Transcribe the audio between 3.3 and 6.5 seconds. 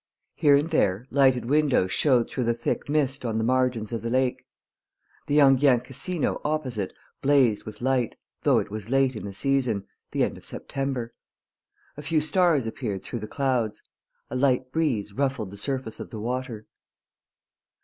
the margins of the lake. The Enghien Casino